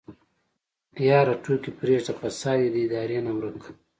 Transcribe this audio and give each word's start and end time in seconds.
يره 1.07 1.33
ټوکې 1.43 1.71
پرېده 1.79 2.13
فساد 2.19 2.61
دې 2.61 2.71
د 2.71 2.81
ادارې 2.85 3.19
نه 3.25 3.31
ورک 3.37 3.55
که. 3.63 3.71